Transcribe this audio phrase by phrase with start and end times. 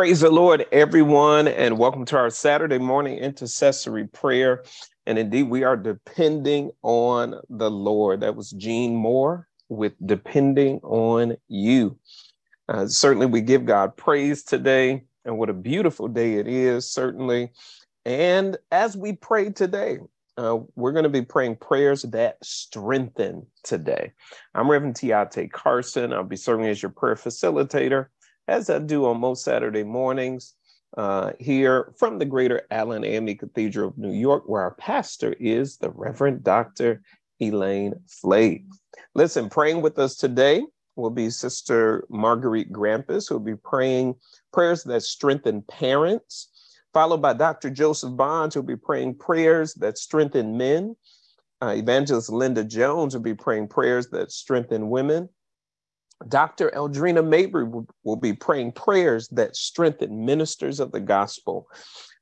[0.00, 4.64] Praise the Lord, everyone, and welcome to our Saturday morning intercessory prayer.
[5.04, 8.22] And indeed, we are depending on the Lord.
[8.22, 11.98] That was Gene Moore with Depending on You.
[12.66, 17.52] Uh, certainly, we give God praise today, and what a beautiful day it is, certainly.
[18.06, 19.98] And as we pray today,
[20.38, 24.12] uh, we're going to be praying prayers that strengthen today.
[24.54, 26.14] I'm Reverend Tiate Carson.
[26.14, 28.06] I'll be serving as your prayer facilitator
[28.50, 30.54] as I do on most Saturday mornings
[30.96, 35.76] uh, here from the Greater Allen AME Cathedral of New York, where our pastor is
[35.76, 37.00] the Reverend Dr.
[37.40, 38.64] Elaine Flake.
[39.14, 40.64] Listen, praying with us today
[40.96, 44.16] will be Sister Marguerite Grampus, who will be praying
[44.52, 46.48] prayers that strengthen parents,
[46.92, 47.70] followed by Dr.
[47.70, 50.96] Joseph Bonds, who will be praying prayers that strengthen men.
[51.62, 55.28] Uh, Evangelist Linda Jones will be praying prayers that strengthen women.
[56.28, 56.70] Dr.
[56.70, 61.68] Aldrena Mabry will, be praying prayers that strengthen ministers of the gospel.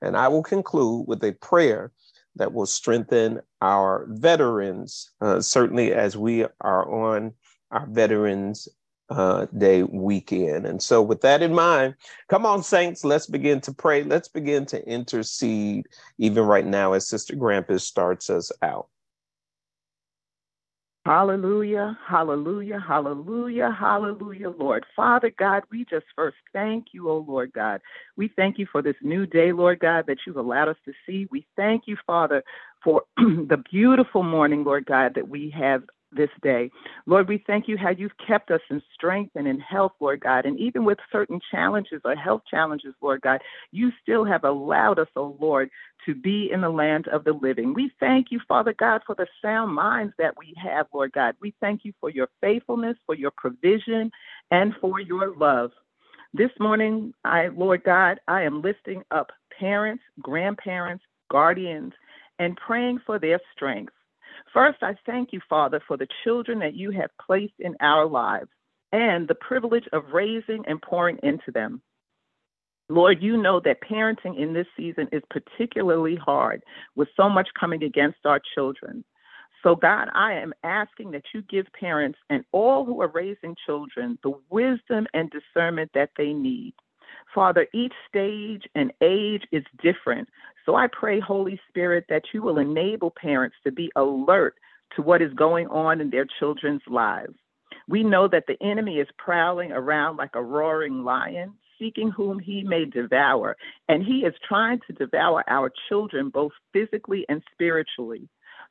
[0.01, 1.93] And I will conclude with a prayer
[2.37, 7.33] that will strengthen our veterans, uh, certainly as we are on
[7.71, 8.69] our Veterans
[9.11, 10.67] uh, Day weekend.
[10.67, 11.95] And so, with that in mind,
[12.29, 14.05] come on, saints, let's begin to pray.
[14.05, 15.87] Let's begin to intercede,
[16.19, 18.89] even right now, as Sister Grampus starts us out.
[21.09, 24.85] Hallelujah, hallelujah, hallelujah, hallelujah, Lord.
[24.95, 27.81] Father God, we just first thank you, oh Lord God.
[28.19, 31.27] We thank you for this new day, Lord God, that you've allowed us to see.
[31.31, 32.45] We thank you, Father,
[32.85, 36.71] for the beautiful morning, Lord God, that we have this day.
[37.07, 40.47] Lord, we thank you how you've kept us in strength and in health, Lord God.
[40.47, 43.41] And even with certain challenges or health challenges, Lord God,
[43.73, 45.71] you still have allowed us, oh Lord,
[46.07, 47.75] to be in the land of the living.
[47.75, 51.35] We thank you, Father God, for the sound minds that we have, Lord God.
[51.41, 54.11] We thank you for your faithfulness, for your provision,
[54.51, 55.73] and for your love.
[56.35, 61.93] This morning, I, Lord God, I am lifting up parents, grandparents, guardians,
[62.39, 63.93] and praying for their strength.
[64.53, 68.49] First, I thank you, Father, for the children that you have placed in our lives
[68.93, 71.83] and the privilege of raising and pouring into them.
[72.89, 76.63] Lord, you know that parenting in this season is particularly hard
[76.97, 79.05] with so much coming against our children.
[79.63, 84.19] So, God, I am asking that you give parents and all who are raising children
[84.23, 86.75] the wisdom and discernment that they need.
[87.35, 90.29] Father, each stage and age is different.
[90.65, 94.55] So I pray, Holy Spirit, that you will enable parents to be alert
[94.97, 97.35] to what is going on in their children's lives.
[97.87, 102.63] We know that the enemy is prowling around like a roaring lion, seeking whom he
[102.63, 103.57] may devour.
[103.89, 108.29] And he is trying to devour our children, both physically and spiritually.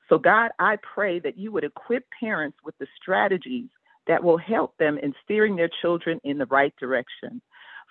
[0.09, 3.69] So, God, I pray that you would equip parents with the strategies
[4.07, 7.41] that will help them in steering their children in the right direction.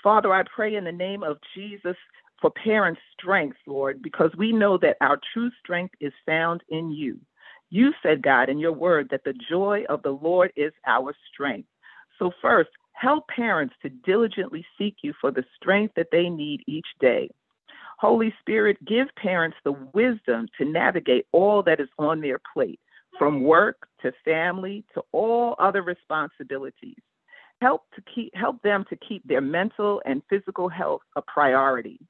[0.03, 1.97] Father, I pray in the name of Jesus
[2.41, 7.19] for parents' strength, Lord, because we know that our true strength is found in you.
[7.71, 11.69] You said, God, in your word that the joy of the Lord is our strength.
[12.19, 16.87] So, first, help parents to diligently seek you for the strength that they need each
[17.01, 17.29] day.
[17.99, 22.81] Holy Spirit, give parents the wisdom to navigate all that is on their plate,
[23.19, 26.97] from work to family to all other responsibilities
[27.61, 32.01] help to keep help them to keep their mental and physical health a priority.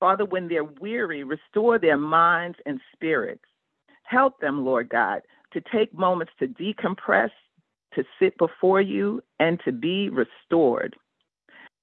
[0.00, 3.44] Father, when they're weary, restore their minds and spirits.
[4.02, 5.22] Help them, Lord God,
[5.52, 7.30] to take moments to decompress,
[7.94, 10.96] to sit before you, and to be restored.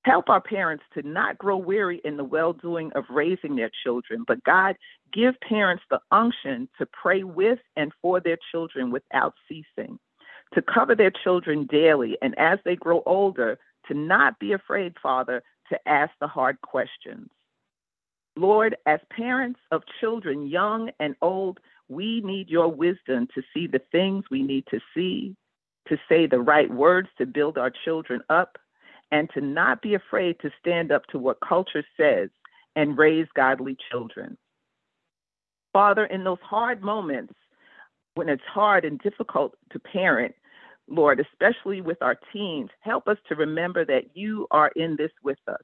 [0.04, 4.24] Help our parents to not grow weary in the well doing of raising their children,
[4.28, 4.76] but God,
[5.14, 10.00] give parents the unction to pray with and for their children without ceasing
[10.54, 15.44] to cover their children daily, and as they grow older, to not be afraid, Father,
[15.70, 17.30] to ask the hard questions.
[18.36, 23.82] Lord, as parents of children, young and old, we need your wisdom to see the
[23.92, 25.36] things we need to see,
[25.88, 28.58] to say the right words to build our children up,
[29.12, 32.30] and to not be afraid to stand up to what culture says
[32.76, 34.38] and raise godly children.
[35.74, 37.34] Father, in those hard moments,
[38.16, 40.36] when it's hard and difficult to parent,
[40.90, 45.40] Lord, especially with our teens, help us to remember that you are in this with
[45.48, 45.62] us,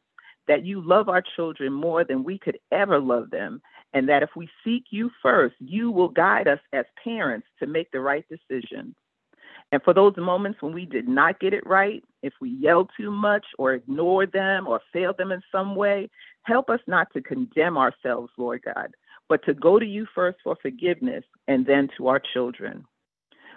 [0.48, 3.62] that you love our children more than we could ever love them,
[3.94, 7.89] and that if we seek you first, you will guide us as parents to make
[7.92, 8.95] the right decisions.
[9.72, 13.12] And for those moments when we did not get it right, if we yelled too
[13.12, 16.10] much or ignored them or failed them in some way,
[16.44, 18.92] help us not to condemn ourselves, Lord God,
[19.28, 22.86] but to go to you first for forgiveness and then to our children.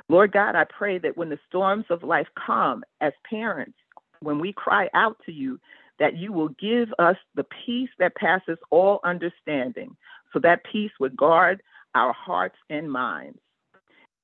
[0.09, 3.77] Lord God, I pray that when the storms of life come as parents,
[4.21, 5.61] when we cry out to you,
[5.99, 9.97] that you will give us the peace that passes all understanding,
[10.33, 11.63] so that peace would guard
[11.95, 13.39] our hearts and minds.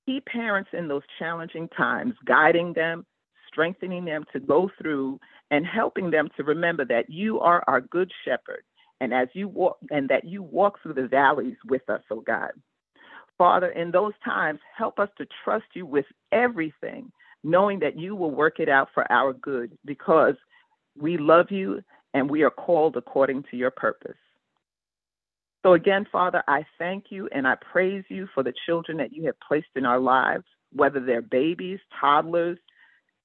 [0.06, 3.04] Keep parents in those challenging times, guiding them,
[3.48, 5.18] strengthening them to go through,
[5.50, 8.62] and helping them to remember that you are our good shepherd,
[9.00, 12.50] and as you walk, and that you walk through the valleys with us, oh God.
[13.38, 17.10] Father, in those times, help us to trust you with everything,
[17.42, 20.34] knowing that you will work it out for our good because
[20.96, 21.82] we love you
[22.14, 24.16] and we are called according to your purpose.
[25.64, 29.24] So, again, Father, I thank you and I praise you for the children that you
[29.26, 32.58] have placed in our lives, whether they're babies, toddlers,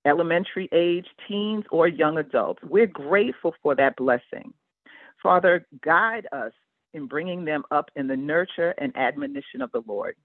[0.06, 2.64] elementary age, teens, or young adults.
[2.64, 4.54] We're grateful for that blessing.
[5.22, 6.54] Father, guide us
[6.94, 10.16] in bringing them up in the nurture and admonition of the Lord.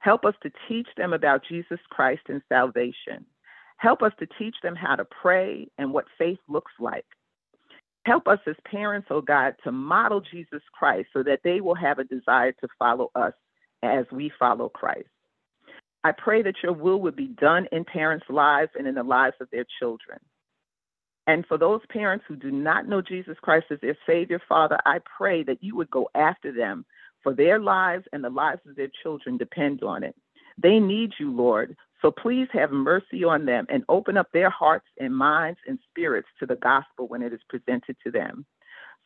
[0.00, 3.26] Help us to teach them about Jesus Christ and salvation.
[3.78, 7.06] Help us to teach them how to pray and what faith looks like.
[8.04, 11.98] Help us as parents, oh God, to model Jesus Christ so that they will have
[11.98, 13.34] a desire to follow us
[13.82, 15.08] as we follow Christ.
[16.04, 19.36] I pray that your will would be done in parents' lives and in the lives
[19.40, 20.18] of their children.
[21.28, 24.98] And for those parents who do not know Jesus Christ as their Savior, Father, I
[25.18, 26.86] pray that you would go after them,
[27.22, 30.16] for their lives and the lives of their children depend on it.
[30.56, 31.76] They need you, Lord.
[32.00, 36.28] So please have mercy on them and open up their hearts and minds and spirits
[36.40, 38.46] to the gospel when it is presented to them.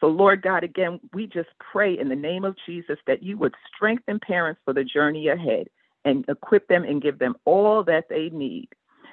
[0.00, 3.54] So, Lord God, again, we just pray in the name of Jesus that you would
[3.74, 5.66] strengthen parents for the journey ahead
[6.04, 8.68] and equip them and give them all that they need.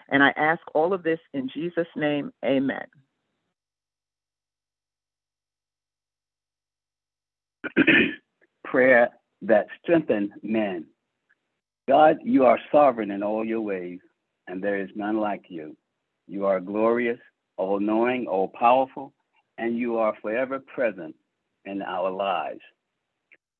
[0.09, 2.31] And I ask all of this in Jesus' name.
[2.45, 2.85] Amen.
[8.65, 9.09] Prayer
[9.41, 10.85] that strengthens men.
[11.87, 13.99] God, you are sovereign in all your ways,
[14.47, 15.75] and there is none like you.
[16.27, 17.19] You are glorious,
[17.57, 19.13] all knowing, all powerful,
[19.57, 21.15] and you are forever present
[21.65, 22.61] in our lives.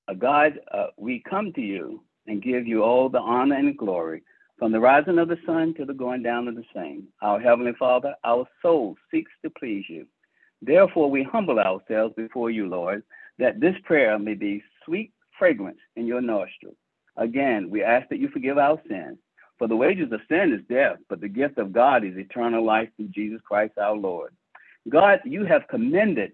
[0.08, 4.24] Uh, God, uh, we come to you and give you all the honor and glory
[4.58, 7.08] from the rising of the sun to the going down of the same.
[7.22, 10.06] Our Heavenly Father, our soul seeks to please you.
[10.62, 13.04] Therefore, we humble ourselves before you, Lord,
[13.40, 16.76] that this prayer may be sweet fragrance in your nostrils.
[17.18, 19.18] Again, we ask that you forgive our sins.
[19.58, 22.90] For the wages of sin is death, but the gift of God is eternal life
[22.96, 24.34] through Jesus Christ our Lord.
[24.88, 26.34] God, you have commended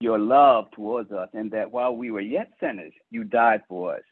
[0.00, 4.02] your love towards us, and that while we were yet sinners, you died for us.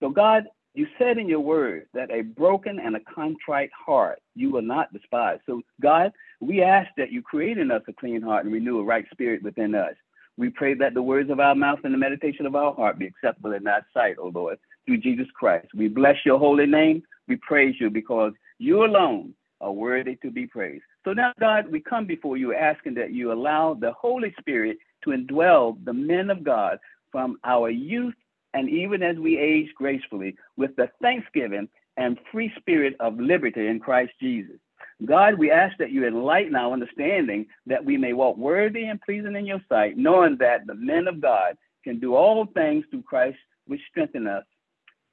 [0.00, 0.44] So, God,
[0.74, 4.92] you said in your word that a broken and a contrite heart you will not
[4.92, 5.38] despise.
[5.46, 8.84] So, God, we ask that you create in us a clean heart and renew a
[8.84, 9.94] right spirit within us.
[10.36, 13.06] We pray that the words of our mouth and the meditation of our heart be
[13.06, 15.68] acceptable in thy sight, O Lord, through Jesus Christ.
[15.74, 17.02] We bless your holy name.
[17.28, 20.84] We praise you because you alone are worthy to be praised.
[21.04, 25.10] So now, God, we come before you asking that you allow the Holy Spirit to
[25.10, 26.78] indwell the men of God
[27.12, 28.14] from our youth
[28.54, 33.78] and even as we age gracefully with the thanksgiving and free spirit of liberty in
[33.80, 34.56] Christ Jesus.
[35.04, 39.36] God, we ask that you enlighten our understanding that we may walk worthy and pleasing
[39.36, 43.38] in your sight, knowing that the men of God can do all things through Christ,
[43.66, 44.44] which strengthen us.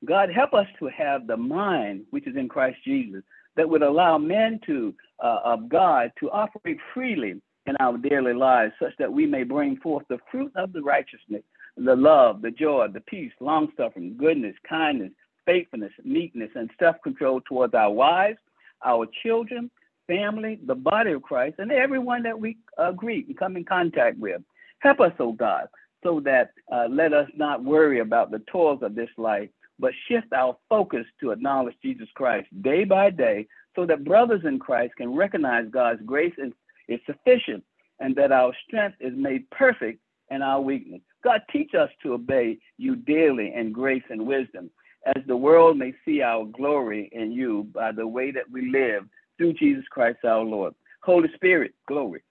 [0.06, 3.24] God, help us to have the mind which is in Christ Jesus
[3.56, 8.74] that would allow men to uh, of God to operate freely in our daily lives,
[8.82, 11.44] such that we may bring forth the fruit of the righteousness
[11.77, 15.12] the love, the joy, the peace, long suffering, goodness, kindness,
[15.46, 18.38] faithfulness, meekness, and self control towards our wives,
[18.86, 19.70] our children,
[20.08, 24.18] family, the body of Christ, and everyone that we uh, greet and come in contact
[24.18, 24.42] with.
[24.80, 25.68] Help us, oh God,
[26.04, 30.34] so that uh, let us not worry about the toils of this life, but shift
[30.34, 35.14] our focus to acknowledge Jesus Christ day by day, so that brothers in Christ can
[35.14, 36.52] recognize God's grace is,
[36.88, 37.64] is sufficient
[38.02, 40.00] and that our strength is made perfect
[40.32, 41.02] in our weakness.
[41.24, 44.70] God, teach us to obey you daily in grace and wisdom,
[45.05, 49.03] as the world may see our glory in you by the way that we live
[49.38, 50.74] through Jesus Christ our Lord.
[51.03, 52.22] Holy Spirit, glory.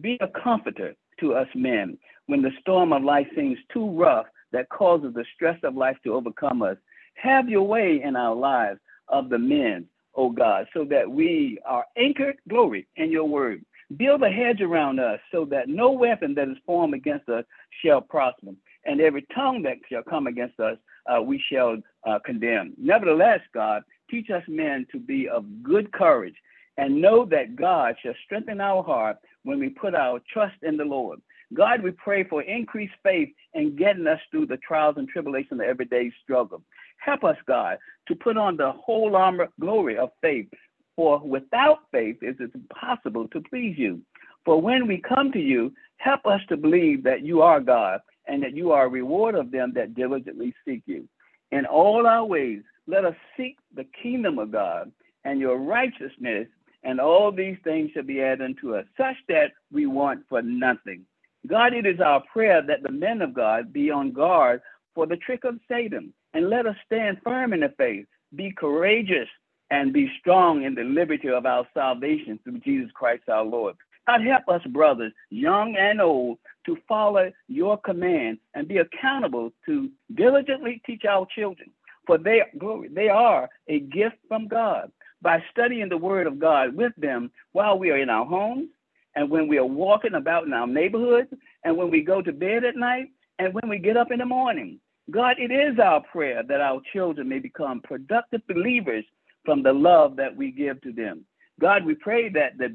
[0.00, 4.68] Be a comforter to us men when the storm of life seems too rough that
[4.68, 6.76] causes the stress of life to overcome us.
[7.14, 11.58] Have your way in our lives of the men, O oh God, so that we
[11.64, 13.64] are anchored, glory, in your word.
[13.96, 17.44] Build a hedge around us so that no weapon that is formed against us
[17.84, 18.52] shall prosper,
[18.84, 21.76] and every tongue that shall come against us, uh, we shall
[22.06, 22.74] uh, condemn.
[22.78, 26.34] Nevertheless, God, teach us men to be of good courage
[26.76, 30.84] and know that God shall strengthen our heart when we put our trust in the
[30.84, 31.20] Lord.
[31.52, 35.66] God, we pray for increased faith in getting us through the trials and tribulations of
[35.66, 36.62] everyday struggle.
[36.98, 37.78] Help us, God,
[38.08, 40.48] to put on the whole armor glory of faith
[40.96, 44.00] for without faith it is impossible to please you.
[44.44, 48.42] For when we come to you, help us to believe that you are God and
[48.42, 51.08] that you are a reward of them that diligently seek you.
[51.50, 54.92] In all our ways, let us seek the kingdom of God
[55.24, 56.46] and your righteousness,
[56.82, 61.04] and all these things shall be added unto us, such that we want for nothing.
[61.46, 64.62] God, it is our prayer that the men of God be on guard
[64.94, 69.28] for the trick of Satan, and let us stand firm in the faith, be courageous,
[69.70, 73.76] and be strong in the liberty of our salvation through Jesus Christ our Lord.
[74.06, 79.90] God, help us, brothers, young and old, to follow your command and be accountable to
[80.14, 81.70] diligently teach our children.
[82.06, 84.90] For they, glory, they are a gift from God.
[85.22, 88.68] By studying the word of God with them while we are in our homes,
[89.14, 91.28] and when we are walking about in our neighborhoods,
[91.64, 94.26] and when we go to bed at night, and when we get up in the
[94.26, 94.80] morning.
[95.10, 99.04] God, it is our prayer that our children may become productive believers
[99.44, 101.24] from the love that we give to them.
[101.60, 102.68] God, we pray that the,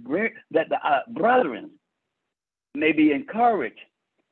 [0.52, 1.72] that the uh, brethren
[2.76, 3.80] may be encouraged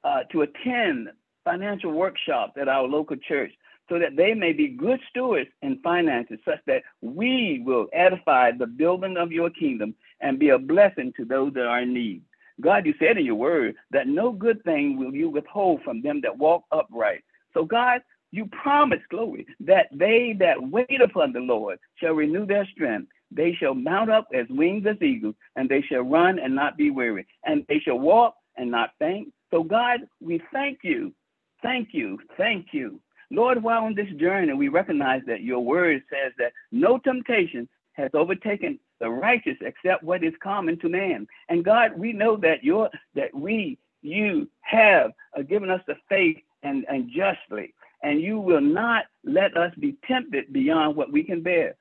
[0.03, 1.10] uh, to attend
[1.43, 3.51] financial workshops at our local church
[3.89, 8.67] so that they may be good stewards in finances, such that we will edify the
[8.67, 12.22] building of your kingdom and be a blessing to those that are in need.
[12.62, 16.22] God, you said in your word that no good thing will you withhold from them
[16.22, 17.24] that walk upright.
[17.53, 22.65] So, God, you promise, glory, that they that wait upon the Lord shall renew their
[22.65, 23.10] strength.
[23.36, 26.90] They shall mount up as wings as eagles, and they shall run and not be
[26.90, 29.34] weary, and they shall walk and not faint.
[29.52, 31.13] So, God, we thank you,
[31.62, 33.00] thank you, thank you.
[33.32, 38.12] Lord, while on this journey, we recognize that your word says that no temptation has
[38.13, 41.28] overtaken the righteous except what is common to man.
[41.50, 46.38] And God, we know that your that we, you have uh, given us the faith
[46.63, 47.74] and, and justly
[48.04, 51.75] and you will not let us be tempted beyond what we can bear.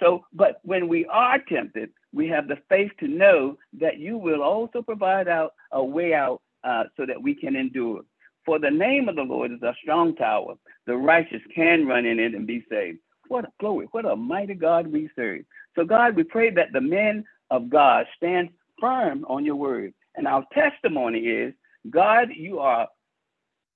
[0.00, 4.42] So, but when we are tempted, we have the faith to know that you will
[4.42, 8.02] also provide out a way out uh, so that we can endure.
[8.44, 10.54] For the name of the Lord is a strong tower.
[10.86, 12.98] The righteous can run in it and be saved.
[13.28, 13.86] What a glory.
[13.92, 15.42] What a mighty God we serve.
[15.76, 19.94] So, God, we pray that the men of God stand firm on your word.
[20.16, 21.54] And our testimony is
[21.88, 22.88] God, you are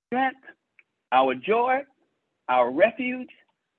[0.09, 0.41] strength,
[1.13, 1.81] our joy,
[2.49, 3.31] our refuge,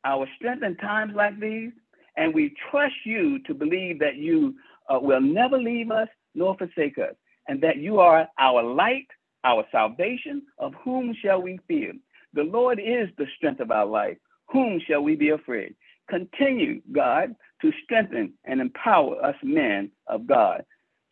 [0.04, 1.72] our strength in times like these.
[2.18, 4.56] And we trust you to believe that you
[4.90, 7.16] uh, will never leave us nor forsake us,
[7.48, 9.08] and that you are our light,
[9.44, 10.42] our salvation.
[10.60, 11.94] Of whom shall we fear?
[12.34, 14.18] The Lord is the strength of our life.
[14.50, 15.76] Whom shall we be afraid?
[16.10, 20.64] Continue, God, to strengthen and empower us men of God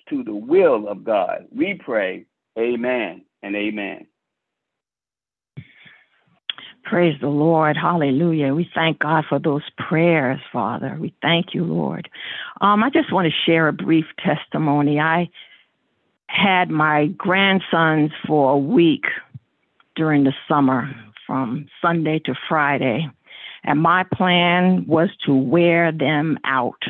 [0.09, 1.45] to the will of God.
[1.51, 2.25] We pray,
[2.57, 4.07] Amen and Amen.
[6.85, 7.75] Praise the Lord.
[7.75, 8.53] Hallelujah.
[8.53, 10.95] We thank God for those prayers, Father.
[10.99, 12.07] We thank you, Lord.
[12.61, 14.99] Um, I just want to share a brief testimony.
[14.99, 15.29] I
[16.27, 19.05] had my grandsons for a week
[19.95, 20.93] during the summer
[21.25, 23.09] from Sunday to Friday,
[23.63, 26.83] and my plan was to wear them out.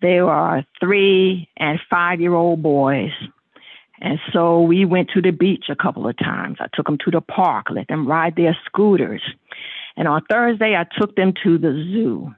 [0.00, 3.12] They are three and five year old boys.
[4.00, 6.56] And so we went to the beach a couple of times.
[6.60, 9.22] I took them to the park, let them ride their scooters.
[9.96, 12.34] And on Thursday, I took them to the zoo.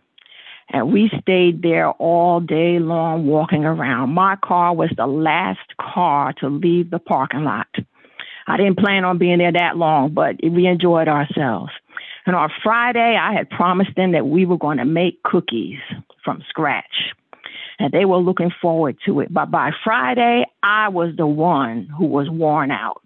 [0.70, 4.14] And we stayed there all day long walking around.
[4.14, 7.68] My car was the last car to leave the parking lot.
[8.46, 11.72] I didn't plan on being there that long, but we enjoyed ourselves.
[12.26, 15.78] And on Friday, I had promised them that we were going to make cookies
[16.24, 17.12] from scratch
[17.78, 19.32] and they were looking forward to it.
[19.32, 23.02] But by Friday, I was the one who was worn out.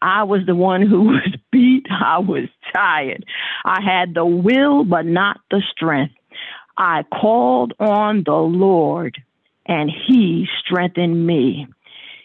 [0.00, 1.86] I was the one who was beat.
[1.90, 3.24] I was tired.
[3.64, 6.14] I had the will, but not the strength.
[6.76, 9.22] I called on the Lord,
[9.66, 11.68] and He strengthened me.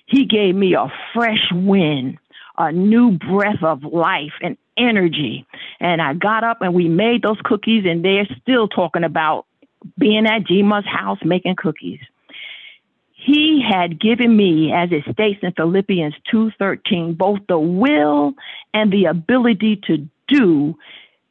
[0.05, 2.17] He gave me a fresh wind,
[2.57, 5.45] a new breath of life and energy.
[5.79, 9.45] And I got up and we made those cookies, and they're still talking about
[9.97, 11.99] being at Jima's house making cookies.
[13.13, 18.33] He had given me, as it states in Philippians 2:13, both the will
[18.73, 20.75] and the ability to do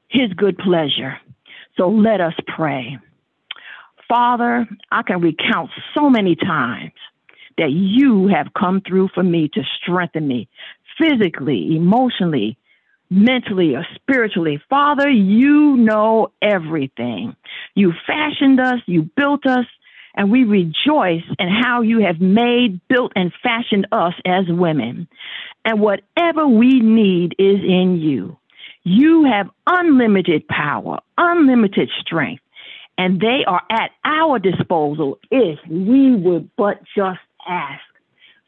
[0.08, 1.18] his good pleasure.
[1.76, 2.98] So let us pray.
[4.08, 6.92] Father, I can recount so many times
[7.58, 10.48] that you have come through for me to strengthen me
[10.98, 12.58] physically, emotionally,
[13.10, 14.60] mentally or spiritually.
[14.68, 17.36] Father, you know everything.
[17.74, 19.66] You fashioned us, you built us,
[20.14, 25.08] and we rejoice in how you have made, built, and fashioned us as women.
[25.64, 28.36] And whatever we need is in you.
[28.82, 32.42] You have unlimited power, unlimited strength,
[32.96, 37.82] and they are at our disposal if we would but just ask.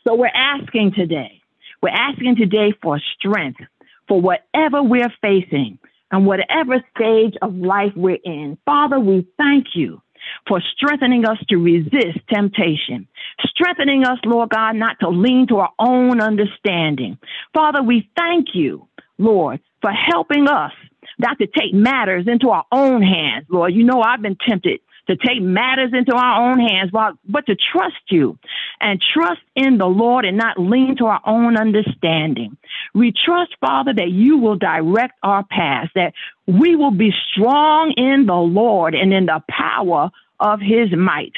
[0.07, 1.43] So we're asking today,
[1.83, 3.61] we're asking today for strength
[4.09, 5.79] for whatever we're facing
[6.11, 8.59] and whatever stage of life we're in.
[8.65, 10.01] Father, we thank you
[10.47, 13.07] for strengthening us to resist temptation,
[13.45, 17.19] strengthening us, Lord God, not to lean to our own understanding.
[17.55, 18.89] Father, we thank you,
[19.19, 20.73] Lord, for helping us
[21.19, 23.75] not to take matters into our own hands, Lord.
[23.75, 27.97] You know, I've been tempted to take matters into our own hands, but to trust
[28.11, 28.39] you
[28.81, 32.57] and trust in the Lord and not lean to our own understanding.
[32.95, 36.13] We trust, Father, that you will direct our paths, that
[36.47, 40.11] we will be strong in the Lord and in the power
[40.41, 41.33] of his might.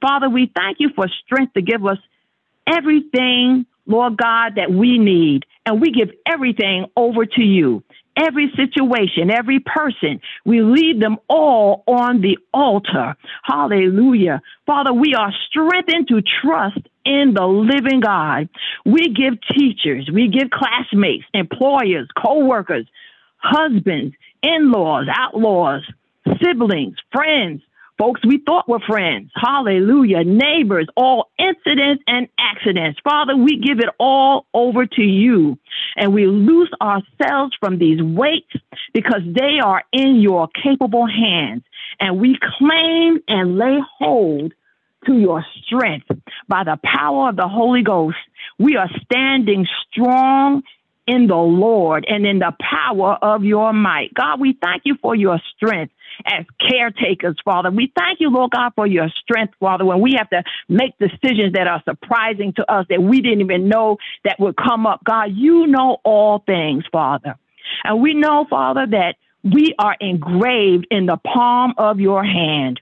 [0.00, 1.98] Father, we thank you for strength to give us
[2.66, 5.44] everything, Lord God, that we need.
[5.66, 7.82] And we give everything over to you
[8.16, 10.20] every situation, every person.
[10.44, 13.16] We leave them all on the altar.
[13.42, 14.40] Hallelujah.
[14.64, 18.48] Father, we are strengthened to trust in the living God.
[18.84, 22.86] We give teachers, we give classmates, employers, co-workers,
[23.38, 25.82] husbands, in-laws, outlaws,
[26.42, 27.62] siblings, friends,
[27.98, 29.30] Folks we thought were friends.
[29.34, 30.22] Hallelujah.
[30.22, 33.00] Neighbors, all incidents and accidents.
[33.02, 35.58] Father, we give it all over to you
[35.96, 38.52] and we loose ourselves from these weights
[38.92, 41.62] because they are in your capable hands.
[41.98, 44.52] And we claim and lay hold
[45.06, 46.08] to your strength
[46.48, 48.18] by the power of the Holy Ghost.
[48.58, 50.62] We are standing strong
[51.06, 54.12] in the Lord and in the power of your might.
[54.12, 55.92] God, we thank you for your strength
[56.26, 57.70] as caretakers, Father.
[57.70, 61.52] We thank you, Lord God, for your strength, Father, when we have to make decisions
[61.54, 65.04] that are surprising to us that we didn't even know that would come up.
[65.04, 67.36] God, you know all things, Father.
[67.84, 72.80] And we know, Father, that we are engraved in the palm of your hand.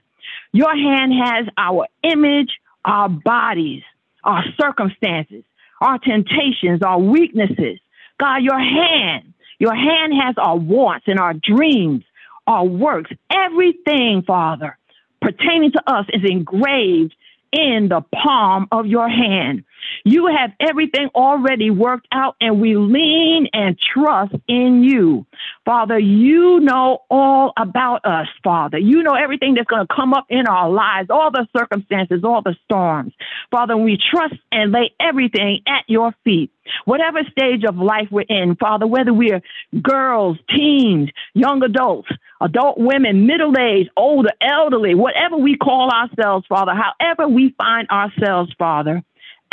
[0.51, 2.49] Your hand has our image,
[2.83, 3.83] our bodies,
[4.23, 5.43] our circumstances,
[5.81, 7.79] our temptations, our weaknesses.
[8.19, 12.03] God, your hand, your hand has our wants and our dreams,
[12.47, 14.77] our works, everything, Father,
[15.21, 17.15] pertaining to us is engraved
[17.51, 19.63] in the palm of your hand.
[20.03, 25.25] You have everything already worked out, and we lean and trust in you.
[25.65, 28.77] Father, you know all about us, Father.
[28.77, 32.41] You know everything that's going to come up in our lives, all the circumstances, all
[32.41, 33.13] the storms.
[33.51, 36.51] Father, we trust and lay everything at your feet.
[36.85, 39.41] Whatever stage of life we're in, Father, whether we're
[39.81, 42.09] girls, teens, young adults,
[42.41, 48.51] adult women, middle aged, older, elderly, whatever we call ourselves, Father, however we find ourselves,
[48.57, 49.03] Father,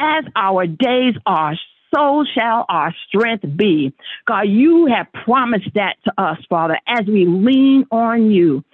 [0.02, 1.54] as our days are,
[1.94, 3.92] so shall our strength be.
[4.26, 8.64] God, you have promised that to us, Father, as we lean on you.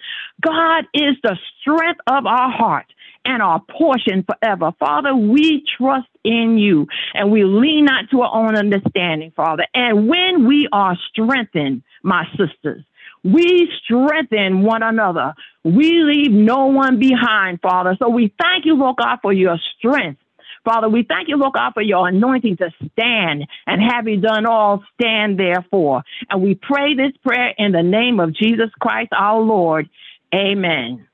[0.40, 2.86] God is the strength of our heart
[3.24, 4.72] and our portion forever.
[4.78, 9.66] Father, we trust in you and we lean not to our own understanding, Father.
[9.74, 12.84] And when we are strengthened, my sisters,
[13.24, 15.34] we strengthen one another.
[15.64, 17.96] We leave no one behind, Father.
[17.98, 20.20] So we thank you, Lord God, for your strength.
[20.68, 24.44] Father, we thank you, Lord God, for your anointing to stand and have you done
[24.44, 26.02] all, stand therefore.
[26.28, 29.88] And we pray this prayer in the name of Jesus Christ, our Lord.
[30.34, 31.06] Amen.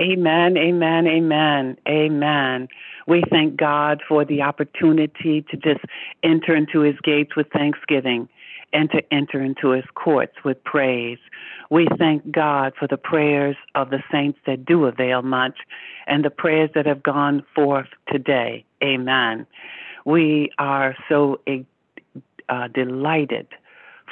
[0.00, 2.68] Amen, amen, amen, amen.
[3.06, 5.84] We thank God for the opportunity to just
[6.24, 8.28] enter into his gates with thanksgiving
[8.72, 11.18] and to enter into his courts with praise.
[11.70, 15.58] We thank God for the prayers of the saints that do avail much
[16.06, 18.64] and the prayers that have gone forth today.
[18.82, 19.46] Amen.
[20.04, 21.40] We are so
[22.48, 23.48] uh, delighted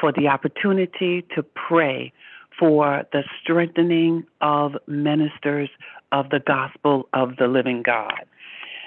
[0.00, 2.12] for the opportunity to pray
[2.58, 5.70] for the strengthening of ministers
[6.12, 8.24] of the gospel of the living God.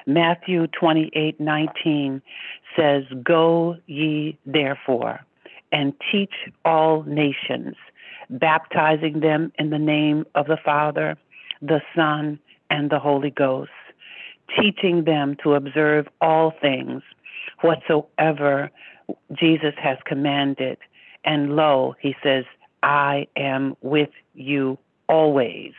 [0.06, 2.21] Matthew 28 19
[2.77, 5.19] says, Go ye therefore
[5.71, 7.75] and teach all nations,
[8.29, 11.17] baptizing them in the name of the Father,
[11.61, 13.71] the Son, and the Holy Ghost,
[14.59, 17.01] teaching them to observe all things
[17.61, 18.69] whatsoever
[19.33, 20.77] Jesus has commanded.
[21.23, 22.45] And lo, he says,
[22.83, 24.77] I am with you
[25.09, 25.73] always,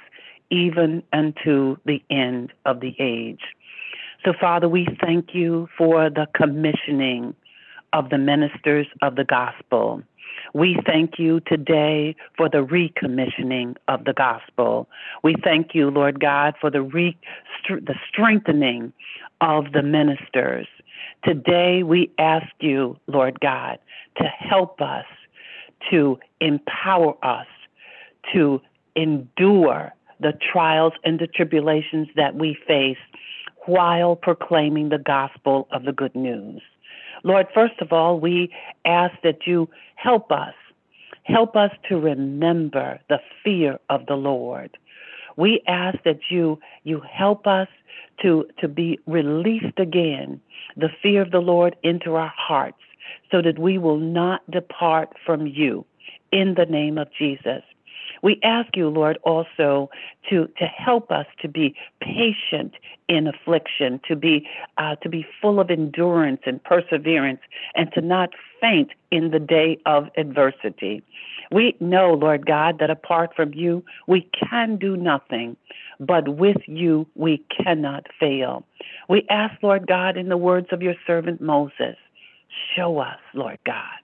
[0.51, 3.41] even unto the end of the age.
[4.25, 7.35] So, Father, we thank you for the commissioning
[7.93, 10.03] of the ministers of the gospel.
[10.55, 14.89] We thank you today for the recommissioning of the gospel.
[15.23, 17.19] We thank you, Lord God, for the re-
[17.69, 18.93] the strengthening
[19.41, 20.67] of the ministers.
[21.25, 23.79] Today we ask you, Lord God,
[24.17, 25.05] to help us,
[25.91, 27.47] to empower us,
[28.33, 28.61] to
[28.97, 32.99] endure the trials and the tribulations that we face
[33.67, 36.63] while proclaiming the gospel of the good news.
[37.25, 38.51] Lord, first of all, we
[38.85, 40.55] ask that you help us.
[41.25, 44.77] Help us to remember the fear of the Lord.
[45.37, 47.69] We ask that you you help us
[48.23, 50.41] to to be released again
[50.77, 52.79] the fear of the Lord into our hearts
[53.31, 55.85] so that we will not depart from you
[56.33, 57.63] in the name of Jesus.
[58.23, 59.91] We ask you, Lord, also
[60.31, 62.75] to, to help us to be patient
[63.09, 67.41] in affliction, to be uh, to be full of endurance and perseverance,
[67.75, 71.03] and to not faint in the day of adversity.
[71.51, 75.57] We know, Lord God, that apart from you, we can do nothing,
[75.99, 78.67] but with you, we cannot fail.
[79.09, 81.97] We ask, Lord God, in the words of your servant Moses,
[82.77, 83.99] show us, Lord God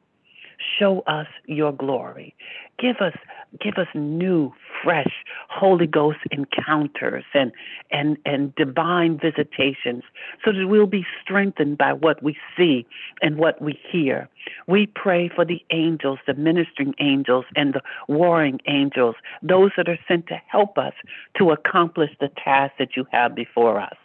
[0.79, 2.35] show us your glory.
[2.79, 3.15] Give us
[3.61, 5.13] give us new, fresh
[5.49, 7.53] Holy Ghost encounters and
[7.91, 10.03] and and divine visitations
[10.45, 12.87] so that we'll be strengthened by what we see
[13.23, 14.29] and what we hear.
[14.67, 19.99] We pray for the angels, the ministering angels and the warring angels, those that are
[20.09, 20.95] sent to help us
[21.39, 23.97] to accomplish the task that you have before us.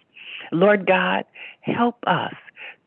[0.52, 1.26] Lord God,
[1.62, 2.34] help us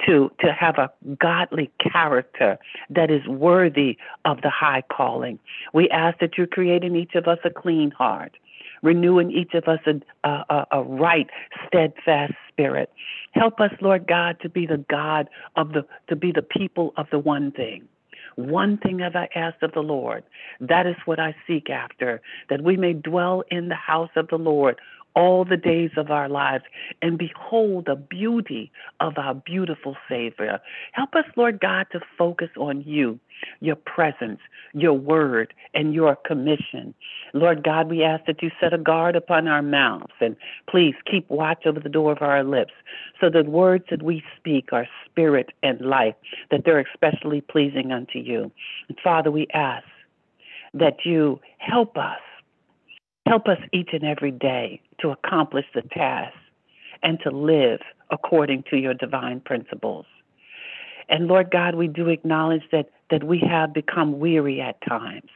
[0.06, 2.58] to, to have a godly character
[2.90, 5.38] that is worthy of the high calling.
[5.72, 8.36] We ask that you create in each of us a clean heart,
[8.82, 11.28] renew in each of us a, a, a right,
[11.66, 12.90] steadfast spirit.
[13.32, 17.06] Help us, Lord God, to be the God of the, to be the people of
[17.10, 17.88] the one thing.
[18.36, 20.24] One thing have I asked of the Lord.
[20.60, 24.38] That is what I seek after, that we may dwell in the house of the
[24.38, 24.80] Lord
[25.14, 26.64] all the days of our lives
[27.01, 28.70] and behold the beauty
[29.01, 30.61] of our beautiful Savior.
[30.92, 33.18] Help us, Lord God, to focus on you,
[33.61, 34.40] your presence,
[34.72, 36.94] your word, and your commission.
[37.35, 40.37] Lord God, we ask that you set a guard upon our mouths and
[40.68, 42.72] please keep watch over the door of our lips
[43.20, 46.14] so that words that we speak are spirit and life,
[46.51, 48.51] that they're especially pleasing unto you.
[48.88, 49.85] And Father, we ask
[50.75, 52.20] that you help us
[53.26, 56.35] Help us each and every day to accomplish the task
[57.02, 57.80] and to live
[58.11, 60.06] according to your divine principles.
[61.08, 65.28] And Lord God, we do acknowledge that, that we have become weary at times.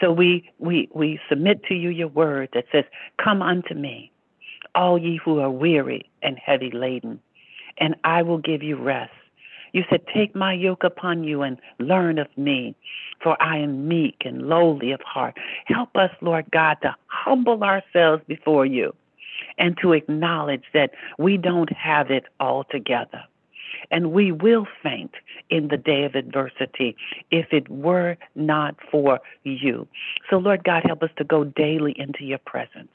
[0.00, 2.84] So we, we, we submit to you your word that says,
[3.22, 4.12] Come unto me,
[4.74, 7.20] all ye who are weary and heavy laden,
[7.78, 9.12] and I will give you rest.
[9.72, 12.74] You said, Take my yoke upon you and learn of me,
[13.22, 15.36] for I am meek and lowly of heart.
[15.66, 18.94] Help us, Lord God, to humble ourselves before you
[19.58, 23.22] and to acknowledge that we don't have it all together.
[23.90, 25.12] And we will faint
[25.50, 26.96] in the day of adversity
[27.30, 29.86] if it were not for you.
[30.30, 32.92] So, Lord God, help us to go daily into your presence,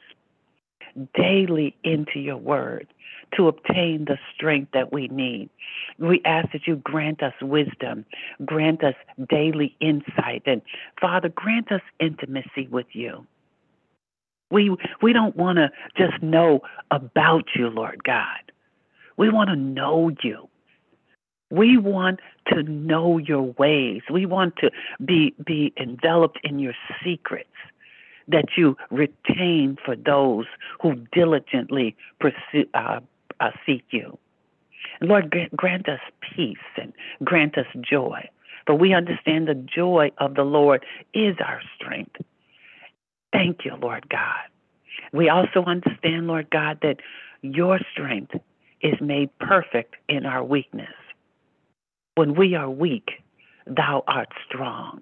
[1.16, 2.88] daily into your word
[3.38, 5.50] to obtain the strength that we need.
[6.00, 8.06] We ask that you grant us wisdom,
[8.46, 8.96] grant us
[9.30, 10.62] daily insight, and
[11.00, 13.26] Father, grant us intimacy with you.
[14.52, 18.52] We, we don't want to just know about you, Lord God.
[19.18, 20.50] We want to know you.
[21.50, 24.02] We want to know your ways.
[24.12, 24.72] We want to
[25.04, 27.50] be, be enveloped in your secrets
[28.28, 30.46] that you retain for those
[30.82, 33.00] who diligently pursue, uh,
[33.40, 34.18] uh, seek you.
[35.00, 36.00] And Lord, grant us
[36.36, 36.94] peace and
[37.24, 38.30] grant us joy.
[38.66, 42.16] For we understand the joy of the Lord is our strength.
[43.32, 44.48] Thank you, Lord God.
[45.12, 46.98] We also understand, Lord God, that
[47.42, 48.36] your strength
[48.82, 50.94] is made perfect in our weakness.
[52.16, 53.10] When we are weak,
[53.66, 55.02] thou art strong.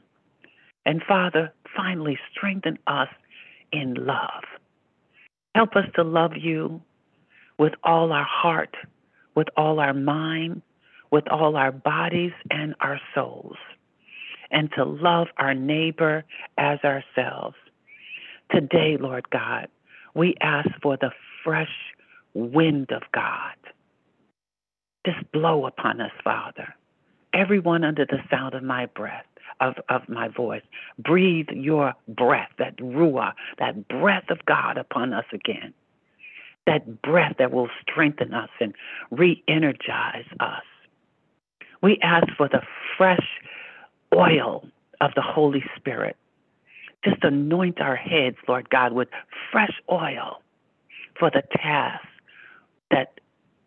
[0.86, 3.10] And Father, finally strengthen us
[3.72, 4.44] in love.
[5.56, 6.82] Help us to love you
[7.62, 8.76] with all our heart,
[9.36, 10.64] with all our mind,
[11.12, 13.56] with all our bodies and our souls,
[14.50, 16.24] and to love our neighbor
[16.58, 17.56] as ourselves.
[18.50, 19.68] Today, Lord God,
[20.16, 21.12] we ask for the
[21.44, 21.70] fresh
[22.34, 23.54] wind of God.
[25.06, 26.74] Just blow upon us, Father.
[27.32, 29.28] Everyone under the sound of my breath,
[29.60, 30.64] of, of my voice,
[30.98, 35.76] breathe your breath, that ruah, that breath of God upon us again
[36.68, 38.74] that breath that will strengthen us and
[39.10, 40.64] re energize us.
[41.82, 42.62] We ask for the
[42.98, 43.26] fresh
[44.16, 44.68] oil
[45.00, 46.16] of the Holy Spirit.
[47.04, 49.08] Just anoint our heads, Lord God, with
[49.52, 50.42] fresh oil
[51.18, 52.06] for the tasks
[52.92, 53.20] that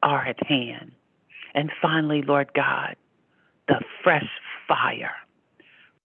[0.03, 0.93] are at hand.
[1.55, 2.97] And finally, Lord God,
[3.67, 4.29] the fresh
[4.69, 5.15] fire,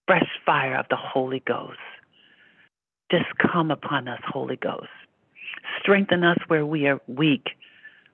[0.06, 1.78] fresh fire of the Holy Ghost.
[3.10, 4.88] Just come upon us, Holy Ghost.
[5.80, 7.48] Strengthen us where we are weak.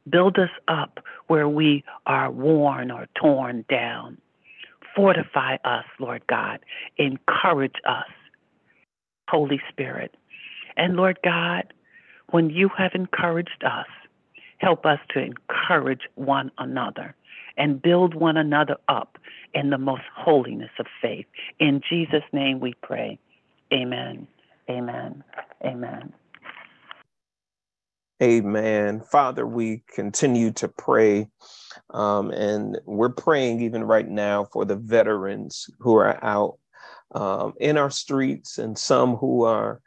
[0.09, 4.19] Build us up where we are worn or torn down.
[4.95, 6.61] Fortify us, Lord God.
[6.97, 8.07] Encourage us,
[9.29, 10.15] Holy Spirit.
[10.77, 11.73] And Lord God,
[12.31, 13.87] when you have encouraged us,
[14.59, 17.15] help us to encourage one another
[17.57, 19.19] and build one another up
[19.55, 21.27] in the most holiness of faith.
[21.59, 23.19] In Jesus' name we pray.
[23.73, 24.27] Amen.
[24.69, 25.25] Amen.
[25.65, 26.13] Amen.
[28.23, 29.03] Amen.
[29.03, 31.29] Father, we continue to pray.
[31.91, 36.59] Um, and we're praying even right now for the veterans who are out
[37.15, 39.81] um, in our streets and some who are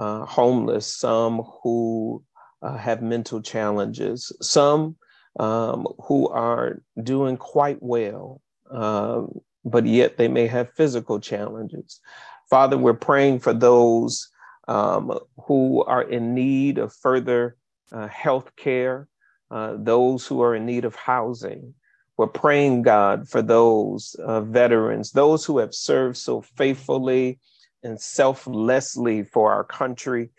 [0.00, 2.24] uh, homeless, some who
[2.62, 4.96] uh, have mental challenges, some
[5.38, 8.40] um, who are doing quite well,
[8.72, 12.00] um, but yet they may have physical challenges.
[12.48, 14.28] Father, we're praying for those
[14.66, 17.56] um, who are in need of further
[17.92, 19.08] uh, health care,
[19.50, 21.74] uh, those who are in need of housing.
[22.16, 27.38] We're praying, God, for those uh, veterans, those who have served so faithfully
[27.82, 30.30] and selflessly for our country,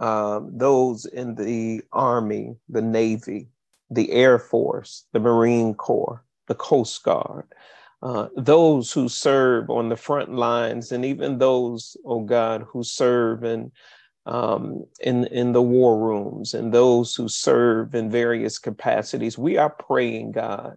[0.00, 3.48] um, those in the Army, the Navy,
[3.90, 7.46] the Air Force, the Marine Corps, the Coast Guard,
[8.02, 13.44] uh, those who serve on the front lines, and even those, oh God, who serve
[13.44, 13.72] in
[14.28, 19.38] um, in, in the war rooms and those who serve in various capacities.
[19.38, 20.76] We are praying, God,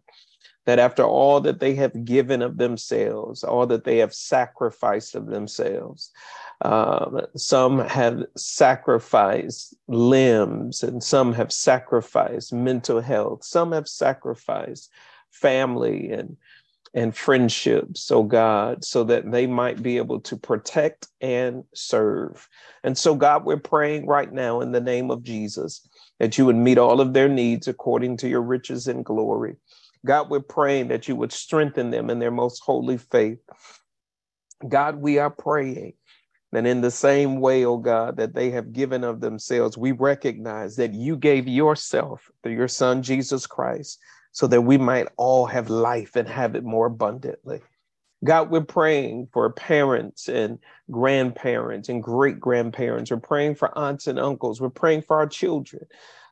[0.65, 5.25] that after all that they have given of themselves, all that they have sacrificed of
[5.25, 6.11] themselves,
[6.61, 14.89] uh, some have sacrificed limbs and some have sacrificed mental health, some have sacrificed
[15.31, 16.37] family and
[16.93, 22.47] and friendships, oh God, so that they might be able to protect and serve.
[22.83, 25.87] And so, God, we're praying right now in the name of Jesus
[26.19, 29.55] that you would meet all of their needs according to your riches and glory.
[30.05, 33.39] God, we're praying that you would strengthen them in their most holy faith.
[34.67, 35.93] God, we are praying
[36.51, 40.75] that in the same way, oh God, that they have given of themselves, we recognize
[40.75, 43.99] that you gave yourself through your Son, Jesus Christ
[44.31, 47.61] so that we might all have life and have it more abundantly.
[48.23, 50.59] God, we're praying for parents and
[50.91, 53.09] grandparents and great grandparents.
[53.09, 54.61] We're praying for aunts and uncles.
[54.61, 55.85] We're praying for our children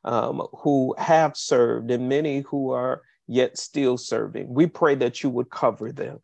[0.05, 4.53] um, who have served and many who are yet still serving.
[4.53, 6.19] We pray that you would cover them.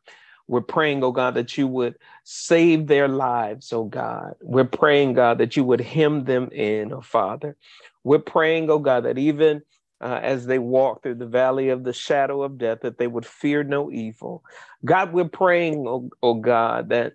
[0.47, 4.35] We're praying, oh God, that you would save their lives, oh God.
[4.41, 7.57] We're praying, God, that you would hem them in, oh Father.
[8.03, 9.63] We're praying, oh God, that even
[10.05, 13.25] uh, as they walk through the valley of the shadow of death, that they would
[13.25, 14.43] fear no evil.
[14.85, 17.13] God, we're praying, oh, oh God, that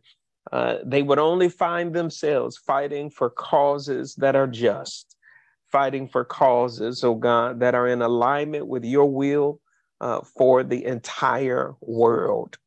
[0.50, 5.16] uh, they would only find themselves fighting for causes that are just,
[5.70, 9.60] fighting for causes, oh God, that are in alignment with your will
[10.00, 12.58] uh, for the entire world.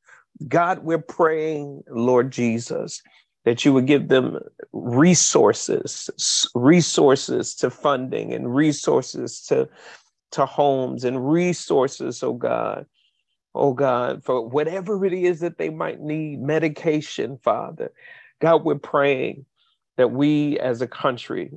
[0.47, 3.01] God, we're praying, Lord Jesus,
[3.43, 4.39] that you would give them
[4.71, 6.09] resources,
[6.55, 9.67] resources to funding and resources to
[10.33, 12.85] to homes and resources, oh God.
[13.55, 17.91] Oh God, for whatever it is that they might need, medication, Father.
[18.41, 19.45] God, we're praying
[19.97, 21.51] that we as a country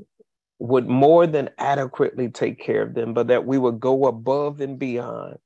[0.59, 4.79] would more than adequately take care of them, but that we would go above and
[4.79, 5.39] beyond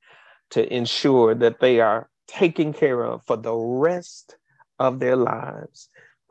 [0.51, 4.35] to ensure that they are taken care of for the rest
[4.79, 5.87] of their lives.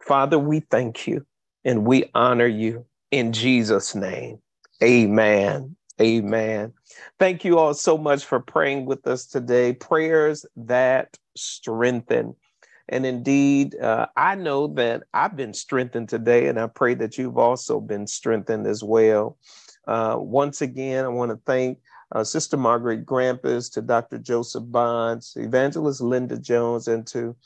[0.07, 1.25] Father, we thank you
[1.65, 4.39] and we honor you in Jesus' name.
[4.83, 5.77] Amen.
[6.01, 6.73] Amen.
[7.19, 9.75] Thank you all so much for praying with us today.
[9.75, 12.35] Prayers that strengthen.
[12.89, 17.39] And indeed, uh, I know that I've been strengthened today, and I pray that you've
[17.39, 19.37] also been strengthened as well.
[19.87, 21.79] Uh, once again, I want to thank
[22.13, 24.19] uh, Sister Margaret Grampus, to Dr.
[24.19, 27.37] Joseph Bonds, Evangelist Linda Jones, and to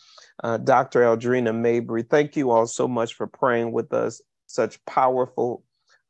[0.43, 1.03] uh, Dr.
[1.03, 2.03] Aldrena Mabry.
[2.03, 4.23] Thank you all so much for praying with us.
[4.47, 5.65] Such powerful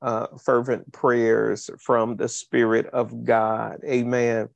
[0.05, 3.81] uh, fervent prayers from the Spirit of God.
[3.85, 4.51] Amen.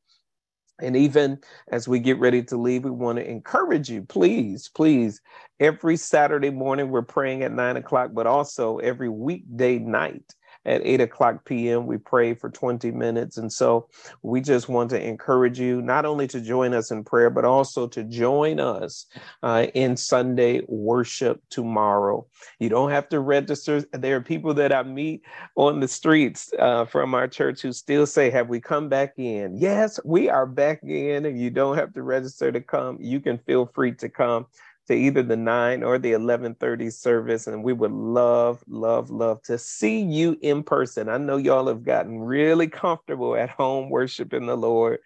[0.80, 1.38] And even
[1.72, 5.20] as we get ready to leave, we want to encourage you, please, please.
[5.58, 11.00] Every Saturday morning, we're praying at nine o'clock, but also every weekday night at 8
[11.00, 11.86] o'clock p.m.
[11.86, 13.36] We pray for 20 minutes.
[13.36, 13.88] And so
[14.22, 17.86] we just want to encourage you not only to join us in prayer, but also
[17.88, 19.06] to join us
[19.42, 22.26] uh, in Sunday worship tomorrow.
[22.58, 23.82] You don't have to register.
[23.92, 25.22] There are people that I meet
[25.56, 29.56] on the streets uh, from our church who still say, Have we come back in?
[29.56, 32.98] Yes, we are back in, and you don't have to register to come.
[33.00, 34.46] You can feel free to come
[34.88, 39.59] to either the 9 or the 11:30 service and we would love love love to
[39.59, 41.09] see you in person.
[41.09, 44.98] I know y'all have gotten really comfortable at home worshiping the Lord.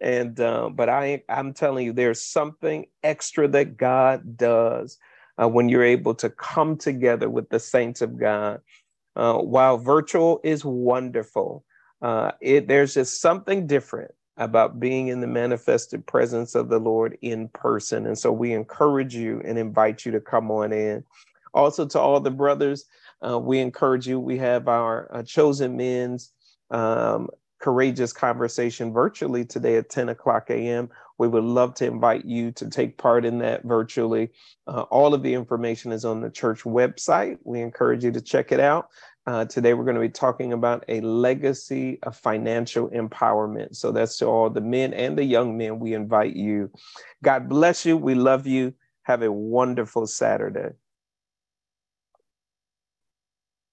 [0.00, 4.98] And uh, but I I'm telling you there's something extra that God does
[5.40, 8.60] uh, when you're able to come together with the saints of God.
[9.16, 11.64] Uh, while virtual is wonderful,
[12.00, 17.18] uh, it, there's just something different about being in the manifested presence of the Lord
[17.22, 18.06] in person.
[18.06, 21.04] And so we encourage you and invite you to come on in.
[21.52, 22.86] Also, to all the brothers,
[23.26, 24.18] uh, we encourage you.
[24.18, 26.32] We have our uh, chosen men's
[26.70, 27.28] um,
[27.60, 30.88] courageous conversation virtually today at 10 o'clock a.m.
[31.18, 34.30] We would love to invite you to take part in that virtually.
[34.66, 37.36] Uh, all of the information is on the church website.
[37.44, 38.88] We encourage you to check it out.
[39.26, 43.76] Uh, today, we're going to be talking about a legacy of financial empowerment.
[43.76, 45.78] So, that's to all the men and the young men.
[45.78, 46.70] We invite you.
[47.22, 47.96] God bless you.
[47.96, 48.74] We love you.
[49.04, 50.70] Have a wonderful Saturday.